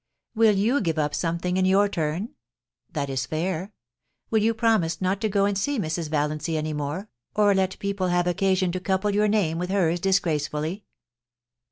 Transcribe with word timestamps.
Will 0.33 0.55
you 0.55 0.81
give 0.81 0.97
up 0.97 1.13
something 1.13 1.57
in 1.57 1.65
your 1.65 1.87
turn? 1.87 2.29
That 2.91 3.07
is 3.07 3.27
fair. 3.27 3.71
Will 4.31 4.41
you 4.41 4.55
promise 4.55 4.99
not 4.99 5.21
to 5.21 5.29
go 5.29 5.45
and 5.45 5.55
see 5.55 5.77
Mrs. 5.77 6.09
Valiancy 6.09 6.57
any 6.57 6.73
more, 6.73 7.07
or 7.35 7.53
let 7.53 7.77
people 7.77 8.07
have 8.07 8.25
occasion 8.25 8.71
to 8.71 8.79
couple 8.79 9.11
your 9.13 9.27
name 9.27 9.59
with 9.59 9.69
hers 9.69 9.99
disgrace 9.99 10.47
fully 10.47 10.85